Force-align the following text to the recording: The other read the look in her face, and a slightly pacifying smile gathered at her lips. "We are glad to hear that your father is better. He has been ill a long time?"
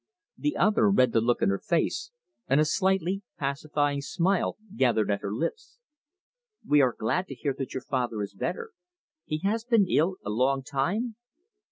The 0.35 0.57
other 0.57 0.89
read 0.89 1.11
the 1.11 1.21
look 1.21 1.43
in 1.43 1.49
her 1.49 1.59
face, 1.63 2.09
and 2.47 2.59
a 2.59 2.65
slightly 2.65 3.21
pacifying 3.37 4.01
smile 4.01 4.57
gathered 4.75 5.11
at 5.11 5.21
her 5.21 5.31
lips. 5.31 5.77
"We 6.67 6.81
are 6.81 6.95
glad 6.97 7.27
to 7.27 7.35
hear 7.35 7.53
that 7.59 7.75
your 7.75 7.83
father 7.83 8.23
is 8.23 8.33
better. 8.33 8.71
He 9.25 9.41
has 9.43 9.63
been 9.63 9.85
ill 9.87 10.15
a 10.25 10.31
long 10.31 10.63
time?" 10.63 11.17